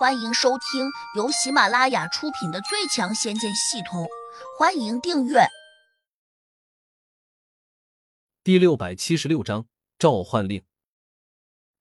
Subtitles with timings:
[0.00, 4.04] 欢迎收听由喜马拉雅出品的《最强仙剑系统》，
[4.58, 5.46] 欢迎订阅。
[8.42, 9.66] 第六百七十六章
[9.98, 10.64] 召唤令。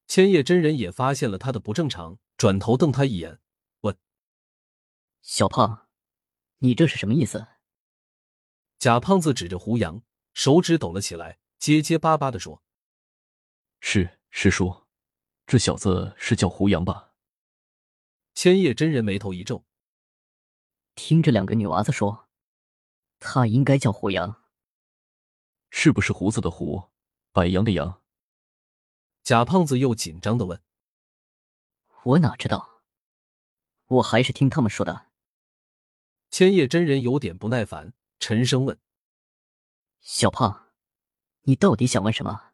[0.05, 3.40] 千叶真人也发现了他的不正常，转头瞪他一眼，
[3.84, 3.97] 问
[5.24, 5.88] ：“小胖，
[6.58, 7.47] 你这是什么意思？”
[8.78, 12.62] 假胖子指着胡杨，手指抖了起来，结结巴巴的说
[13.79, 14.88] ：“是师叔，
[15.47, 17.05] 这小子是叫胡杨吧？”
[18.41, 19.66] 千叶真人眉头一皱，
[20.95, 22.29] 听这两个女娃子说，
[23.20, 24.41] 她应该叫胡杨，
[25.70, 26.89] 是不是胡子的胡，
[27.34, 28.02] 白杨的杨？
[29.23, 30.63] 贾胖子又紧张的问
[32.03, 32.81] ：“我哪知道？
[33.88, 35.07] 我还是听他们说的。”
[36.31, 38.79] 千叶真人有点不耐烦，沉声问
[39.99, 40.70] ：“小胖，
[41.41, 42.53] 你到底想问什么？”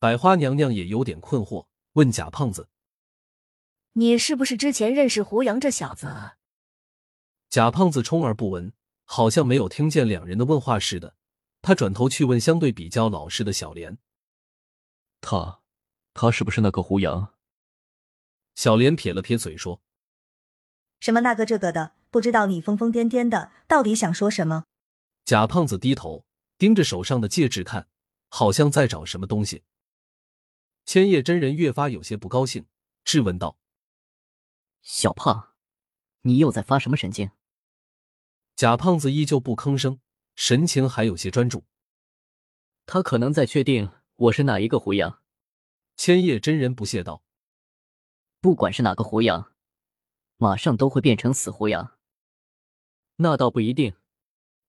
[0.00, 2.68] 百花娘娘也有点困惑，问贾胖子。
[3.98, 6.32] 你是不是之前认识胡杨这小子？
[7.48, 11.16] 贾胖子充耳不闻，好像没有听见两人的问话似的。
[11.62, 13.96] 他转头去问相对比较老实的小莲
[15.22, 15.60] ：“他，
[16.12, 17.32] 他是不是那个胡杨？”
[18.54, 19.80] 小莲撇了撇嘴说
[21.00, 24.66] ：“什么那个这个的，不知道你疯疯癫癫的到底想说什么。”
[25.24, 26.26] 贾胖子低头
[26.58, 27.88] 盯着手上的戒指看，
[28.28, 29.62] 好像在找什么东西。
[30.84, 32.66] 千叶真人越发有些不高兴，
[33.02, 33.56] 质问道。
[34.88, 35.52] 小胖，
[36.20, 37.32] 你又在发什么神经？
[38.54, 39.98] 贾胖子依旧不吭声，
[40.36, 41.64] 神情还有些专注。
[42.86, 45.20] 他可能在确定我是哪一个胡杨。
[45.96, 47.24] 千叶真人不屑道
[48.40, 49.52] ：“不管是哪个胡杨，
[50.36, 51.98] 马上都会变成死胡杨。”
[53.16, 53.96] 那倒不一定。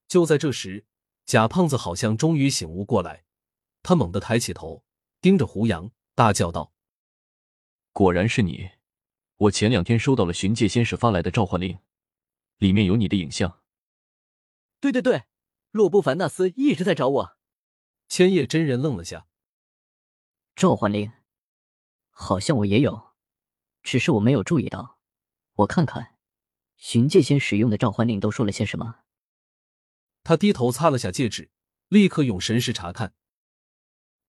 [0.07, 0.87] 就在这时，
[1.27, 3.23] 贾胖子好像终于醒悟过来，
[3.83, 4.83] 他猛地抬起头，
[5.21, 6.73] 盯着胡杨，大叫道
[7.93, 8.71] ：“果然是你！”
[9.37, 11.77] 我前两天收到了寻界仙使发来的召唤令，
[12.57, 13.61] 里面有你的影像。
[14.79, 15.25] 对对对，
[15.69, 17.37] 洛不凡纳斯一直在找我。
[18.07, 19.27] 千叶真人愣了下，
[20.55, 21.11] 召唤令，
[22.09, 23.11] 好像我也有，
[23.83, 24.97] 只是我没有注意到。
[25.53, 26.17] 我看看，
[26.75, 29.01] 寻界仙使用的召唤令都说了些什么。
[30.23, 31.51] 他低头擦了下戒指，
[31.89, 33.13] 立刻用神识查看。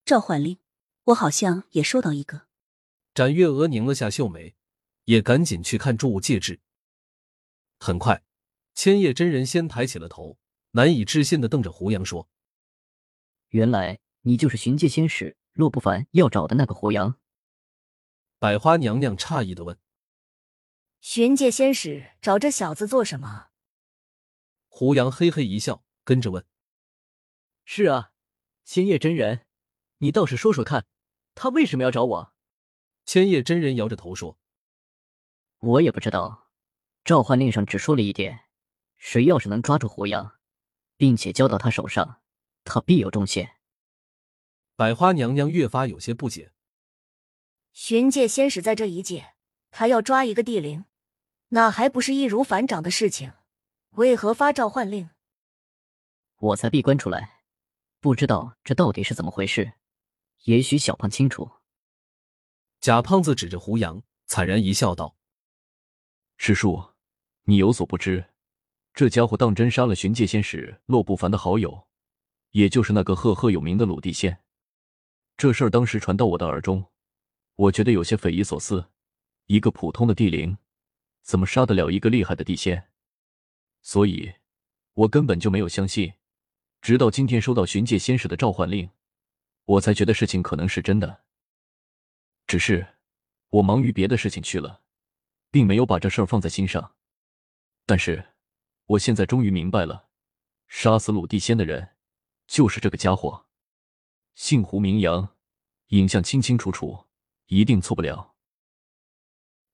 [0.05, 0.59] 召唤令，
[1.05, 2.49] 我好像也收到一个。
[3.15, 4.58] 展月娥拧了下秀眉。
[5.09, 6.61] 也赶紧去看注物戒指。
[7.81, 8.23] 很快，
[8.75, 10.37] 千叶真人先抬起了头，
[10.73, 12.29] 难以置信的瞪着胡杨说
[13.49, 17.19] ：“原来你就是寻界仙使洛不凡要找的那个胡杨。”
[18.39, 19.79] 百花娘娘诧异的问
[21.01, 23.47] ：“寻界仙使找这小子做什么？”
[24.69, 26.45] 胡杨嘿嘿一笑，跟着问
[27.65, 28.13] ：“是啊，
[28.63, 29.47] 千叶真人，
[29.99, 30.87] 你倒是说说看，
[31.35, 32.35] 他为什么要找我？”
[33.07, 34.39] 千叶真人摇着头说。
[35.61, 36.49] 我也不知道，
[37.05, 38.45] 召唤令上只说了一点：
[38.97, 40.39] 谁要是能抓住胡杨，
[40.97, 42.21] 并且交到他手上，
[42.65, 43.57] 他必有重谢。
[44.77, 46.53] 百花娘娘越发有些不解。
[47.73, 49.35] 巡界仙使在这一界，
[49.71, 50.85] 他要抓一个地灵，
[51.49, 53.33] 那还不是易如反掌的事情？
[53.91, 55.11] 为何发召唤令？
[56.37, 57.43] 我才闭关出来，
[57.99, 59.73] 不知道这到底是怎么回事。
[60.45, 61.51] 也许小胖清楚。
[62.81, 65.18] 贾胖子指着胡杨，惨然一笑，道。
[66.41, 66.94] 师叔，
[67.43, 68.25] 你有所不知，
[68.94, 71.88] 这家伙当真杀了巡界仙使洛不凡的好友，
[72.53, 74.44] 也就是那个赫赫有名的鲁地仙。
[75.37, 76.87] 这事儿当时传到我的耳中，
[77.56, 78.88] 我觉得有些匪夷所思。
[79.47, 80.56] 一个普通的地灵，
[81.22, 82.88] 怎么杀得了一个厉害的地仙？
[83.82, 84.34] 所以，
[84.94, 86.15] 我根本就没有相信。
[86.81, 88.88] 直到今天收到巡界仙使的召唤令，
[89.65, 91.25] 我才觉得事情可能是真的。
[92.47, 92.87] 只是，
[93.50, 94.82] 我忙于别的事情去了。
[95.51, 96.95] 并没有把这事儿放在心上，
[97.87, 98.35] 但是
[98.87, 100.09] 我现在终于明白了，
[100.67, 101.97] 杀死鲁地仙的人
[102.47, 103.47] 就是这个家伙，
[104.35, 105.37] 姓胡名扬，
[105.89, 107.07] 影像清清楚楚，
[107.47, 108.35] 一定错不了。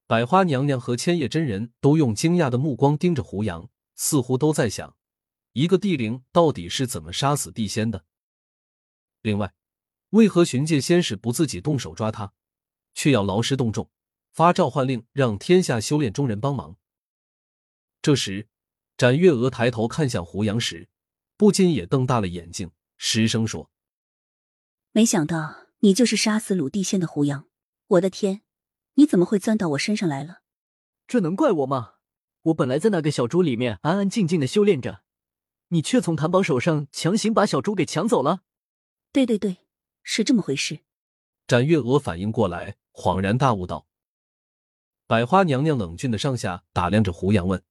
[0.06, 4.96] 百花娘娘和千叶真人都用惊讶的目光盯着胡杨，似乎都在想，
[5.52, 8.04] 一个地灵到底是怎么杀死地仙的？
[9.22, 9.54] 另外，
[10.10, 12.34] 为何巡界仙使不自己动手抓他，
[12.92, 13.90] 却要劳师动众？
[14.34, 16.76] 发召唤令，让天下修炼中人帮忙。
[18.02, 18.48] 这时，
[18.96, 20.88] 展月娥抬头看向胡杨时，
[21.36, 23.70] 不禁也瞪大了眼睛，失声说
[24.90, 27.46] ：“没想到你就是杀死鲁地仙的胡杨！
[27.86, 28.42] 我的天，
[28.94, 30.40] 你怎么会钻到我身上来了？
[31.06, 31.94] 这能怪我吗？
[32.42, 35.04] 我本来在那个小猪里面安安静静的修炼着，
[35.68, 38.42] 你却从谭宝手上强行把小猪给抢走了。”
[39.12, 39.58] 对对对，
[40.02, 40.80] 是这么回事。
[41.46, 43.86] 展月娥反应过来，恍然大悟道。
[45.06, 47.62] 百花娘娘冷峻的上下打量着胡杨，问：“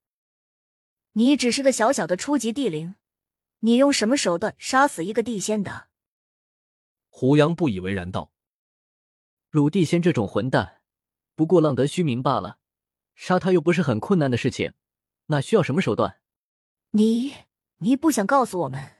[1.14, 2.94] 你只是个小小的初级地灵，
[3.60, 5.88] 你用什么手段杀死一个地仙的？”
[7.10, 8.32] 胡杨不以为然道
[9.50, 10.82] ：“鲁地仙这种混蛋，
[11.36, 12.60] 不过浪得虚名罢了，
[13.16, 14.74] 杀他又不是很困难的事情，
[15.28, 16.22] 哪需要什么手段？”
[16.96, 17.34] 你
[17.78, 18.98] 你不想告诉我们？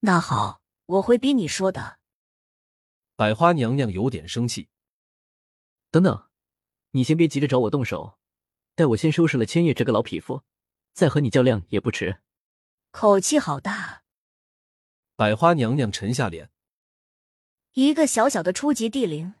[0.00, 1.98] 那好，我会逼你说的。
[3.14, 4.70] 百花娘娘有点生气。
[5.90, 6.26] 等等。
[6.96, 8.18] 你先别急着找我动手，
[8.76, 10.42] 待我先收拾了千叶这个老匹夫，
[10.92, 12.18] 再和你较量也不迟。
[12.92, 14.04] 口气好大！
[15.16, 16.50] 百花娘娘沉下脸，
[17.72, 19.34] 一个小小的初级地灵，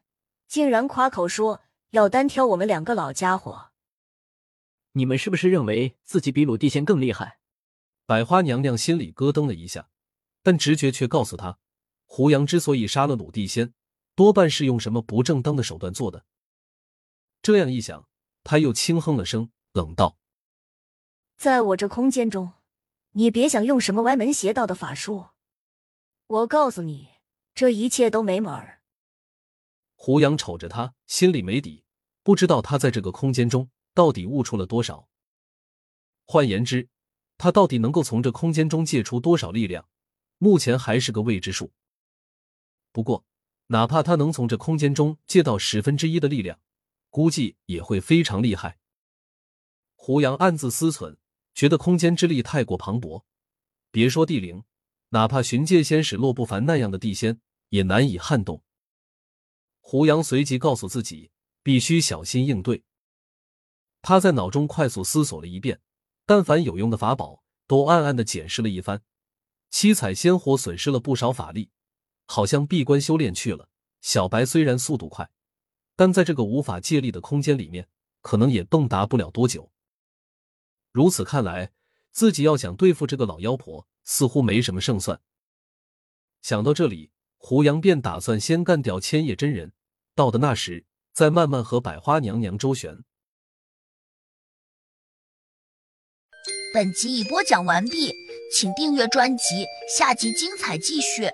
[0.48, 3.70] 竟然夸口说要单挑我们两个老家伙。
[4.94, 7.38] 你们是不是认为自己比鲁地仙更厉害？
[8.04, 9.88] 百花娘娘心里咯噔了一下，
[10.42, 11.60] 但直觉却告诉她，
[12.04, 13.72] 胡杨之所以杀了鲁地仙，
[14.16, 16.24] 多半是用什么不正当的手段做的。
[17.44, 18.08] 这样一想，
[18.42, 20.16] 他又轻哼了声，冷道
[21.36, 22.54] ：“在我这空间中，
[23.10, 25.26] 你别想用什么歪门邪道的法术。
[26.26, 27.10] 我告诉你，
[27.54, 28.80] 这一切都没门儿。”
[29.94, 31.84] 胡杨瞅着他，心里没底，
[32.22, 35.06] 不知道他在这个空间中到底悟出了多少。
[36.24, 36.88] 换言之，
[37.36, 39.86] 他到底能够从这空间中借出多少力量，
[40.38, 41.70] 目前还是个未知数。
[42.90, 43.26] 不过，
[43.66, 46.58] 哪怕他能从这空间中借到十分之一的力量，
[47.14, 48.80] 估计也会非常厉害。
[49.94, 51.14] 胡杨暗自思忖，
[51.54, 53.22] 觉得空间之力太过磅礴，
[53.92, 54.64] 别说地灵，
[55.10, 58.64] 哪怕寻界仙使洛不凡那样的地仙也难以撼动。
[59.78, 61.30] 胡杨随即告诉自己，
[61.62, 62.82] 必须小心应对。
[64.02, 65.80] 他在脑中快速思索了一遍，
[66.26, 69.00] 但凡有用的法宝都暗暗的检视了一番。
[69.70, 71.70] 七彩仙火损失了不少法力，
[72.26, 73.68] 好像闭关修炼去了。
[74.00, 75.30] 小白虽然速度快。
[75.96, 77.88] 但在这个无法借力的空间里面，
[78.20, 79.70] 可能也蹦跶不了多久。
[80.92, 81.72] 如此看来，
[82.10, 85.20] 自己要想对付这个老妖婆，似乎没什么胜算。
[86.42, 89.72] 想到这里，胡杨便打算先干掉千叶真人，
[90.14, 93.04] 到的那时再慢慢和百花娘娘周旋。
[96.72, 98.12] 本集已播讲完毕，
[98.52, 99.64] 请订阅专辑，
[99.96, 101.30] 下集精彩继续。